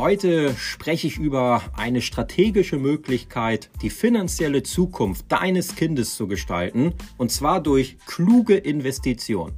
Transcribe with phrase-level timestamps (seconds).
[0.00, 7.30] Heute spreche ich über eine strategische Möglichkeit, die finanzielle Zukunft deines Kindes zu gestalten, und
[7.30, 9.54] zwar durch kluge Investitionen.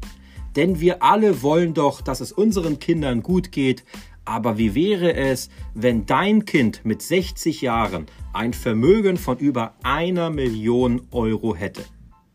[0.57, 3.85] Denn wir alle wollen doch, dass es unseren Kindern gut geht,
[4.25, 10.29] aber wie wäre es, wenn dein Kind mit 60 Jahren ein Vermögen von über einer
[10.31, 11.85] Million Euro hätte?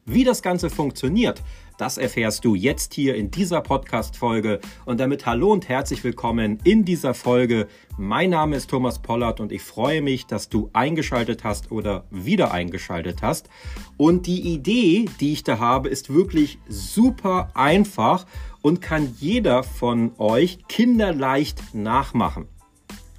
[0.06, 1.44] Wie das Ganze funktioniert,
[1.78, 4.60] das erfährst du jetzt hier in dieser Podcast-Folge.
[4.86, 7.68] Und damit hallo und herzlich willkommen in dieser Folge.
[7.98, 12.52] Mein Name ist Thomas Pollard und ich freue mich, dass du eingeschaltet hast oder wieder
[12.52, 13.50] eingeschaltet hast.
[13.96, 18.26] Und die Idee, die ich da habe, ist wirklich super einfach
[18.64, 22.48] und kann jeder von euch kinderleicht nachmachen.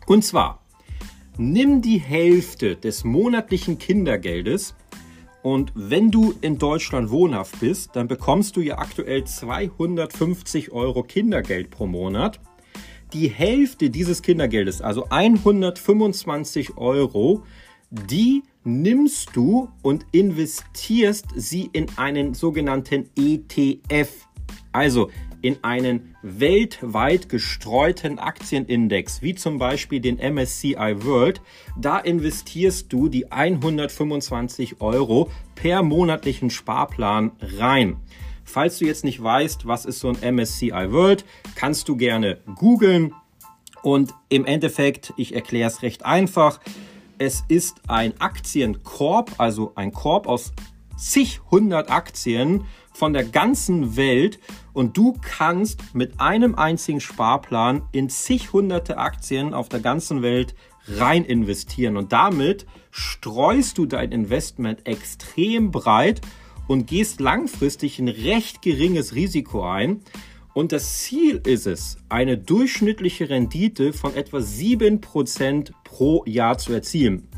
[0.07, 0.65] Und zwar,
[1.37, 4.75] nimm die Hälfte des monatlichen Kindergeldes
[5.43, 11.71] und wenn du in Deutschland wohnhaft bist, dann bekommst du ja aktuell 250 Euro Kindergeld
[11.71, 12.41] pro Monat.
[13.13, 17.43] Die Hälfte dieses Kindergeldes, also 125 Euro,
[17.91, 24.28] die nimmst du und investierst sie in einen sogenannten ETF.
[24.73, 31.41] Also in einen weltweit gestreuten Aktienindex, wie zum Beispiel den MSCI World,
[31.77, 37.97] da investierst du die 125 Euro per monatlichen Sparplan rein.
[38.45, 41.25] Falls du jetzt nicht weißt, was ist so ein MSCI World,
[41.55, 43.15] kannst du gerne googeln.
[43.83, 46.59] Und im Endeffekt, ich erkläre es recht einfach,
[47.19, 50.53] es ist ein Aktienkorb, also ein Korb aus
[50.97, 52.65] zig hundert Aktien
[52.99, 54.41] von der ganzen Welt
[54.73, 60.57] und du kannst mit einem einzigen Sparplan in zig hunderte Aktien auf der ganzen Welt
[60.89, 66.23] rein investieren und damit streust du dein Investment extrem breit
[66.67, 70.01] und gehst langfristig ein recht geringes Risiko ein.
[70.53, 77.29] Und das Ziel ist es, eine durchschnittliche Rendite von etwa 7% pro Jahr zu erzielen.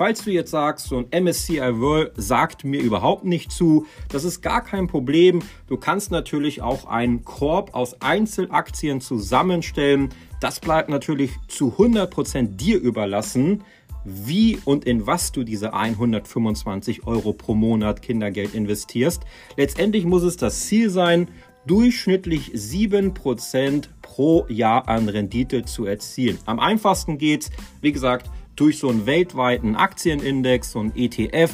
[0.00, 4.40] Falls du jetzt sagst, so ein MSCI World sagt mir überhaupt nicht zu, das ist
[4.40, 5.40] gar kein Problem.
[5.66, 10.08] Du kannst natürlich auch einen Korb aus Einzelaktien zusammenstellen.
[10.40, 13.62] Das bleibt natürlich zu 100% dir überlassen,
[14.06, 19.24] wie und in was du diese 125 Euro pro Monat Kindergeld investierst.
[19.58, 21.28] Letztendlich muss es das Ziel sein,
[21.66, 26.38] durchschnittlich 7% pro Jahr an Rendite zu erzielen.
[26.46, 27.50] Am einfachsten geht's,
[27.82, 31.52] wie gesagt, durch so einen weltweiten Aktienindex, so ein ETF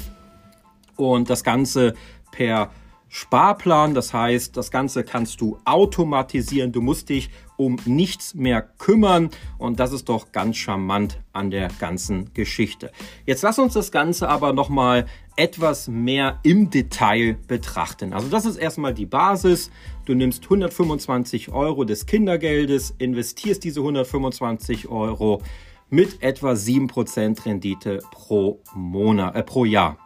[0.96, 1.94] und das Ganze
[2.32, 2.70] per
[3.08, 3.94] Sparplan.
[3.94, 6.72] Das heißt, das Ganze kannst du automatisieren.
[6.72, 9.30] Du musst dich um nichts mehr kümmern.
[9.58, 12.92] Und das ist doch ganz charmant an der ganzen Geschichte.
[13.24, 15.06] Jetzt lass uns das Ganze aber nochmal
[15.36, 18.12] etwas mehr im Detail betrachten.
[18.12, 19.70] Also das ist erstmal die Basis.
[20.04, 25.42] Du nimmst 125 Euro des Kindergeldes, investierst diese 125 Euro
[25.91, 29.98] mit etwa 7% Rendite pro Monat, äh, pro Jahr.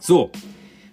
[0.00, 0.30] So,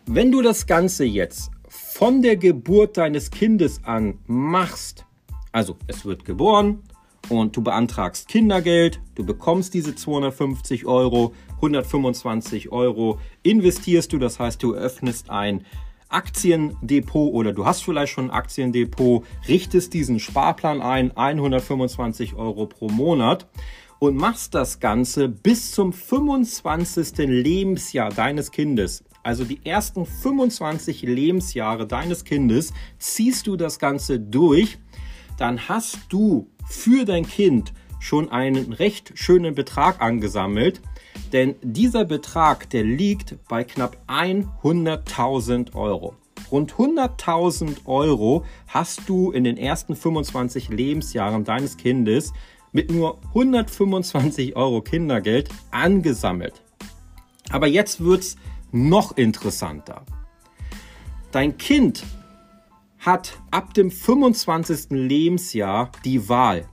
[0.05, 5.05] wenn du das Ganze jetzt von der Geburt deines Kindes an machst,
[5.51, 6.83] also es wird geboren
[7.29, 14.61] und du beantragst Kindergeld, du bekommst diese 250 Euro, 125 Euro investierst du, das heißt
[14.63, 15.63] du öffnest ein
[16.11, 22.89] Aktiendepot oder du hast vielleicht schon ein Aktiendepot, richtest diesen Sparplan ein, 125 Euro pro
[22.89, 23.47] Monat
[23.99, 27.17] und machst das Ganze bis zum 25.
[27.27, 29.03] Lebensjahr deines Kindes.
[29.23, 34.79] Also die ersten 25 Lebensjahre deines Kindes ziehst du das Ganze durch,
[35.37, 40.81] dann hast du für dein Kind schon einen recht schönen Betrag angesammelt,
[41.31, 46.15] denn dieser Betrag, der liegt bei knapp 100.000 Euro.
[46.51, 52.33] Rund 100.000 Euro hast du in den ersten 25 Lebensjahren deines Kindes
[52.73, 56.61] mit nur 125 Euro Kindergeld angesammelt.
[57.51, 58.35] Aber jetzt wird's
[58.71, 60.05] noch interessanter.
[61.31, 62.03] Dein Kind
[62.99, 64.91] hat ab dem 25.
[64.91, 66.67] Lebensjahr die Wahl,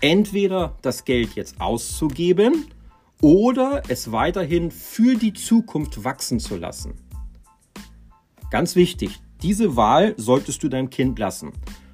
[0.00, 2.66] entweder das Geld jetzt auszugeben
[3.20, 6.94] oder es weiterhin für die Zukunft wachsen zu lassen.
[8.50, 11.52] Ganz wichtig, diese Wahl solltest du deinem Kind lassen.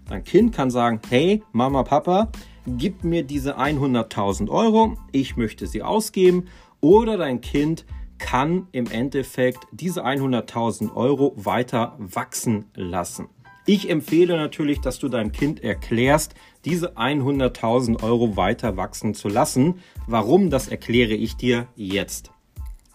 [0.09, 2.31] Dein Kind kann sagen, hey Mama, Papa,
[2.67, 6.47] gib mir diese 100.000 Euro, ich möchte sie ausgeben
[6.81, 7.85] oder dein Kind
[8.19, 13.29] kann im Endeffekt diese 100.000 Euro weiter wachsen lassen.
[13.69, 16.35] Ich empfehle natürlich, dass du deinem Kind erklärst,
[16.67, 19.81] diese 100.000 Euro weiter wachsen zu lassen.
[20.07, 22.33] Warum, das erkläre ich dir jetzt.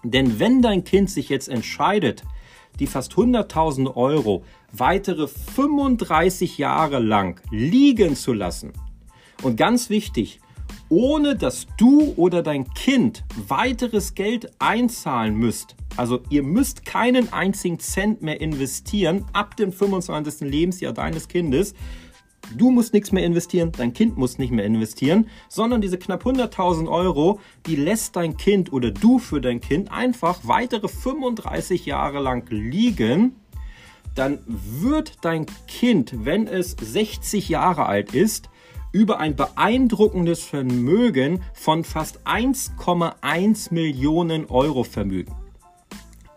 [0.04, 2.24] Denn wenn dein Kind sich jetzt entscheidet,
[2.80, 8.74] die fast 100.000 Euro weitere 35 Jahre lang liegen zu lassen,
[9.44, 10.40] und ganz wichtig,
[10.90, 15.76] ohne dass du oder dein Kind weiteres Geld einzahlen müsst.
[15.98, 20.42] Also ihr müsst keinen einzigen Cent mehr investieren ab dem 25.
[20.42, 21.74] Lebensjahr deines Kindes.
[22.58, 26.90] Du musst nichts mehr investieren, dein Kind muss nicht mehr investieren, sondern diese knapp 100.000
[26.90, 32.50] Euro, die lässt dein Kind oder du für dein Kind einfach weitere 35 Jahre lang
[32.50, 33.36] liegen.
[34.16, 38.50] Dann wird dein Kind, wenn es 60 Jahre alt ist,
[38.92, 45.34] über ein beeindruckendes Vermögen von fast 1,1 Millionen Euro vermögen.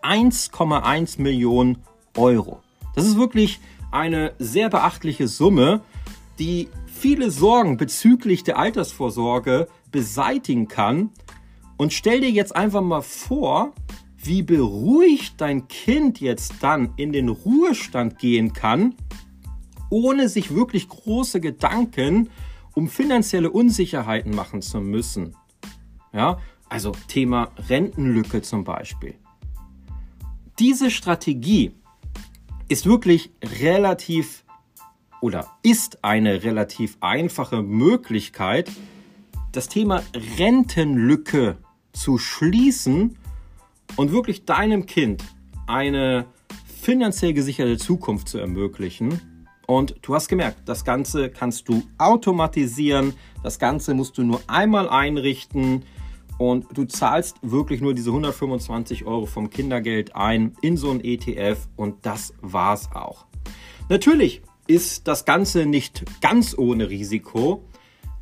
[0.02, 1.78] 1,1 Millionen
[2.16, 2.60] Euro.
[2.94, 3.60] Das ist wirklich
[3.90, 5.80] eine sehr beachtliche Summe,
[6.38, 11.10] die viele Sorgen bezüglich der Altersvorsorge beseitigen kann.
[11.76, 13.72] Und stell dir jetzt einfach mal vor,
[14.16, 18.94] wie beruhigt dein Kind jetzt dann in den Ruhestand gehen kann,
[19.90, 22.30] ohne sich wirklich große Gedanken
[22.74, 25.36] um finanzielle Unsicherheiten machen zu müssen.
[26.12, 26.38] Ja,
[26.68, 29.14] also Thema Rentenlücke zum Beispiel.
[30.58, 31.72] Diese Strategie
[32.68, 34.43] ist wirklich relativ
[35.24, 38.70] oder ist eine relativ einfache Möglichkeit,
[39.52, 40.02] das Thema
[40.38, 41.56] Rentenlücke
[41.94, 43.16] zu schließen
[43.96, 45.24] und wirklich deinem Kind
[45.66, 46.26] eine
[46.66, 49.18] finanziell gesicherte Zukunft zu ermöglichen
[49.66, 53.14] und du hast gemerkt, das Ganze kannst du automatisieren.
[53.42, 55.84] Das Ganze musst du nur einmal einrichten.
[56.36, 61.66] Und du zahlst wirklich nur diese 125 Euro vom Kindergeld ein in so ein ETF.
[61.76, 63.24] Und das war's auch.
[63.88, 67.64] Natürlich ist das Ganze nicht ganz ohne Risiko.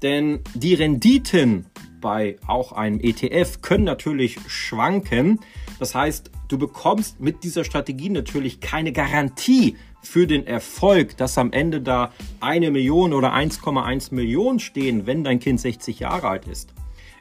[0.03, 1.67] Denn die Renditen
[2.01, 5.39] bei auch einem ETF können natürlich schwanken.
[5.79, 11.53] Das heißt, du bekommst mit dieser Strategie natürlich keine Garantie für den Erfolg, dass am
[11.53, 16.75] Ende da eine Million oder 1,1 Millionen stehen, wenn dein Kind 60 Jahre alt ist.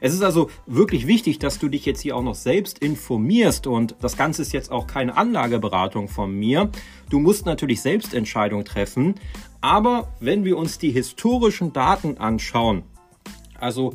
[0.04, 3.94] Es ist also wirklich wichtig, dass du dich jetzt hier auch noch selbst informierst und
[4.00, 6.72] das Ganze ist jetzt auch keine Anlageberatung von mir.
[7.08, 9.14] Du musst natürlich selbst Entscheidungen treffen,
[9.60, 12.82] aber wenn wir uns die historischen Daten anschauen,
[13.60, 13.94] also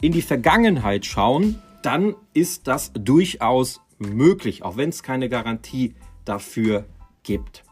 [0.00, 6.84] in die Vergangenheit schauen, dann ist das durchaus möglich, auch wenn es keine Garantie dafür
[7.24, 7.64] gibt.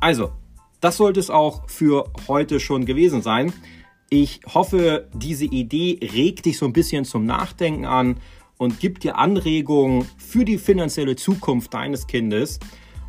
[0.00, 0.32] Also,
[0.80, 3.52] das sollte es auch für heute schon gewesen sein.
[4.12, 8.16] Ich hoffe, diese Idee regt dich so ein bisschen zum Nachdenken an
[8.58, 12.58] und gibt dir Anregungen für die finanzielle Zukunft deines Kindes.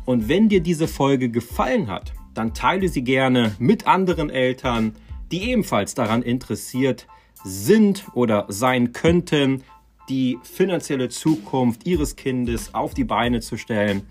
[0.04, 4.94] Und wenn dir diese Folge gefallen hat, dann teile sie gerne mit anderen Eltern,
[5.32, 7.08] die ebenfalls daran interessiert
[7.42, 9.64] sind oder sein könnten,
[10.08, 14.02] die finanzielle Zukunft ihres Kindes auf die Beine zu stellen.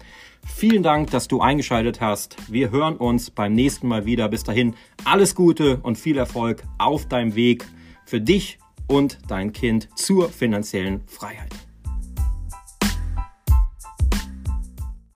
[0.46, 2.36] Vielen Dank, dass du eingeschaltet hast.
[2.52, 4.28] Wir hören uns beim nächsten Mal wieder.
[4.28, 7.66] Bis dahin alles Gute und viel Erfolg auf deinem Weg
[8.06, 8.58] für dich
[8.88, 11.71] und dein Kind zur finanziellen Freiheit.